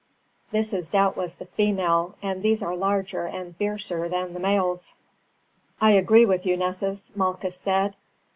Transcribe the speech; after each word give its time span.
"This 0.49 0.73
is 0.73 0.89
doubtless 0.89 1.35
the 1.35 1.45
female, 1.45 2.15
and 2.23 2.41
these 2.41 2.63
are 2.63 2.75
larger 2.75 3.27
and 3.27 3.55
fiercer 3.55 4.09
than 4.09 4.33
the 4.33 4.39
males." 4.39 4.95
"I 5.79 5.91
agree 5.91 6.25
with 6.25 6.43
you, 6.43 6.57
Nessus," 6.57 7.11
Malchus 7.15 7.55
said. 7.57 7.95